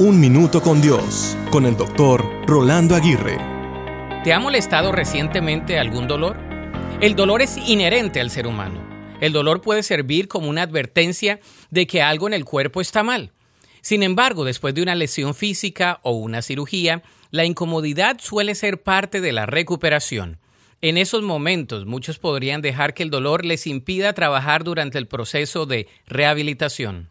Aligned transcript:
Un 0.00 0.20
Minuto 0.20 0.62
con 0.62 0.80
Dios, 0.80 1.36
con 1.50 1.66
el 1.66 1.76
doctor 1.76 2.24
Rolando 2.46 2.94
Aguirre. 2.94 3.36
¿Te 4.22 4.32
ha 4.32 4.38
molestado 4.38 4.92
recientemente 4.92 5.76
algún 5.76 6.06
dolor? 6.06 6.36
El 7.00 7.16
dolor 7.16 7.42
es 7.42 7.56
inherente 7.56 8.20
al 8.20 8.30
ser 8.30 8.46
humano. 8.46 8.80
El 9.20 9.32
dolor 9.32 9.60
puede 9.60 9.82
servir 9.82 10.28
como 10.28 10.50
una 10.50 10.62
advertencia 10.62 11.40
de 11.70 11.88
que 11.88 12.00
algo 12.00 12.28
en 12.28 12.34
el 12.34 12.44
cuerpo 12.44 12.80
está 12.80 13.02
mal. 13.02 13.32
Sin 13.80 14.04
embargo, 14.04 14.44
después 14.44 14.72
de 14.72 14.82
una 14.82 14.94
lesión 14.94 15.34
física 15.34 15.98
o 16.04 16.12
una 16.12 16.42
cirugía, 16.42 17.02
la 17.32 17.44
incomodidad 17.44 18.20
suele 18.20 18.54
ser 18.54 18.80
parte 18.84 19.20
de 19.20 19.32
la 19.32 19.46
recuperación. 19.46 20.38
En 20.80 20.96
esos 20.96 21.22
momentos, 21.24 21.86
muchos 21.86 22.20
podrían 22.20 22.62
dejar 22.62 22.94
que 22.94 23.02
el 23.02 23.10
dolor 23.10 23.44
les 23.44 23.66
impida 23.66 24.12
trabajar 24.12 24.62
durante 24.62 24.96
el 24.96 25.08
proceso 25.08 25.66
de 25.66 25.88
rehabilitación. 26.06 27.10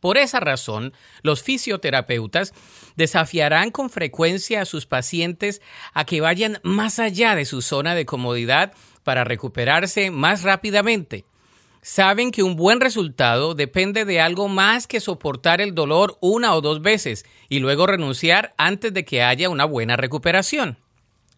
Por 0.00 0.16
esa 0.16 0.40
razón, 0.40 0.92
los 1.22 1.42
fisioterapeutas 1.42 2.54
desafiarán 2.96 3.70
con 3.70 3.90
frecuencia 3.90 4.62
a 4.62 4.64
sus 4.64 4.86
pacientes 4.86 5.60
a 5.92 6.04
que 6.04 6.20
vayan 6.20 6.60
más 6.62 6.98
allá 6.98 7.34
de 7.34 7.44
su 7.44 7.62
zona 7.62 7.94
de 7.94 8.06
comodidad 8.06 8.72
para 9.02 9.24
recuperarse 9.24 10.10
más 10.10 10.42
rápidamente. 10.42 11.24
Saben 11.80 12.30
que 12.30 12.42
un 12.42 12.56
buen 12.56 12.80
resultado 12.80 13.54
depende 13.54 14.04
de 14.04 14.20
algo 14.20 14.48
más 14.48 14.86
que 14.86 15.00
soportar 15.00 15.60
el 15.60 15.74
dolor 15.74 16.18
una 16.20 16.54
o 16.54 16.60
dos 16.60 16.82
veces 16.82 17.24
y 17.48 17.60
luego 17.60 17.86
renunciar 17.86 18.52
antes 18.58 18.92
de 18.92 19.04
que 19.04 19.22
haya 19.22 19.48
una 19.48 19.64
buena 19.64 19.96
recuperación. 19.96 20.78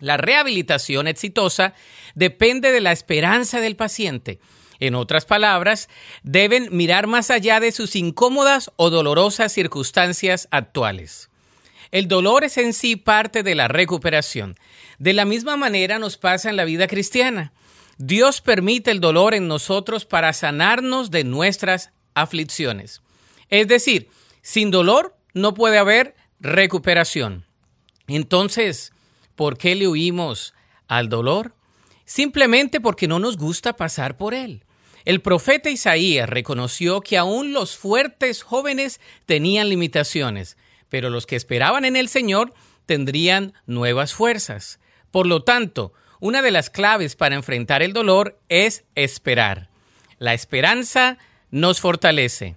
La 0.00 0.16
rehabilitación 0.16 1.06
exitosa 1.06 1.74
depende 2.14 2.72
de 2.72 2.80
la 2.80 2.92
esperanza 2.92 3.60
del 3.60 3.76
paciente 3.76 4.40
en 4.80 4.94
otras 4.94 5.26
palabras, 5.26 5.88
deben 6.22 6.68
mirar 6.72 7.06
más 7.06 7.30
allá 7.30 7.60
de 7.60 7.70
sus 7.70 7.94
incómodas 7.94 8.72
o 8.76 8.90
dolorosas 8.90 9.52
circunstancias 9.52 10.48
actuales. 10.50 11.30
El 11.90 12.08
dolor 12.08 12.44
es 12.44 12.56
en 12.56 12.72
sí 12.72 12.96
parte 12.96 13.42
de 13.42 13.54
la 13.54 13.68
recuperación. 13.68 14.56
De 14.98 15.12
la 15.12 15.24
misma 15.24 15.56
manera 15.56 15.98
nos 15.98 16.16
pasa 16.16 16.50
en 16.50 16.56
la 16.56 16.64
vida 16.64 16.86
cristiana. 16.86 17.52
Dios 17.98 18.40
permite 18.40 18.90
el 18.90 19.00
dolor 19.00 19.34
en 19.34 19.48
nosotros 19.48 20.06
para 20.06 20.32
sanarnos 20.32 21.10
de 21.10 21.24
nuestras 21.24 21.92
aflicciones. 22.14 23.02
Es 23.48 23.68
decir, 23.68 24.08
sin 24.42 24.70
dolor 24.70 25.16
no 25.34 25.54
puede 25.54 25.78
haber 25.78 26.14
recuperación. 26.38 27.44
Entonces, 28.06 28.92
¿por 29.34 29.58
qué 29.58 29.74
le 29.74 29.88
huimos 29.88 30.54
al 30.88 31.08
dolor? 31.08 31.54
Simplemente 32.04 32.80
porque 32.80 33.06
no 33.06 33.18
nos 33.18 33.36
gusta 33.36 33.76
pasar 33.76 34.16
por 34.16 34.34
él. 34.34 34.64
El 35.04 35.22
profeta 35.22 35.70
Isaías 35.70 36.28
reconoció 36.28 37.00
que 37.00 37.16
aún 37.16 37.52
los 37.52 37.76
fuertes 37.76 38.42
jóvenes 38.42 39.00
tenían 39.24 39.68
limitaciones, 39.68 40.56
pero 40.88 41.08
los 41.08 41.26
que 41.26 41.36
esperaban 41.36 41.84
en 41.84 41.96
el 41.96 42.08
Señor 42.08 42.52
tendrían 42.84 43.54
nuevas 43.66 44.12
fuerzas. 44.12 44.78
Por 45.10 45.26
lo 45.26 45.42
tanto, 45.42 45.92
una 46.20 46.42
de 46.42 46.50
las 46.50 46.68
claves 46.68 47.16
para 47.16 47.34
enfrentar 47.34 47.82
el 47.82 47.94
dolor 47.94 48.38
es 48.48 48.84
esperar. 48.94 49.70
La 50.18 50.34
esperanza 50.34 51.16
nos 51.50 51.80
fortalece. 51.80 52.56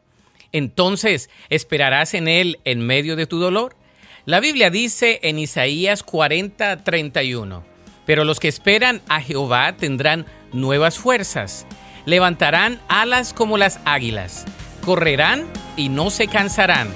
Entonces, 0.51 1.29
¿esperarás 1.49 2.13
en 2.13 2.27
Él 2.27 2.59
en 2.65 2.85
medio 2.85 3.15
de 3.15 3.25
tu 3.25 3.39
dolor? 3.39 3.77
La 4.25 4.39
Biblia 4.39 4.69
dice 4.69 5.19
en 5.23 5.39
Isaías 5.39 6.03
40, 6.03 6.83
31, 6.83 7.65
pero 8.05 8.25
los 8.25 8.39
que 8.39 8.49
esperan 8.49 9.01
a 9.07 9.21
Jehová 9.21 9.75
tendrán 9.77 10.25
nuevas 10.51 10.99
fuerzas 10.99 11.65
levantarán 12.05 12.79
alas 12.87 13.33
como 13.33 13.57
las 13.57 13.79
águilas, 13.85 14.45
correrán 14.85 15.45
y 15.77 15.89
no 15.89 16.09
se 16.09 16.27
cansarán, 16.27 16.87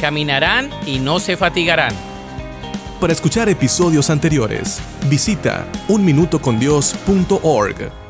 caminarán 0.00 0.70
y 0.86 0.98
no 0.98 1.20
se 1.20 1.36
fatigarán. 1.36 1.94
Para 3.00 3.12
escuchar 3.12 3.48
episodios 3.48 4.10
anteriores, 4.10 4.80
visita 5.08 5.66
unminutocondios.org. 5.88 8.03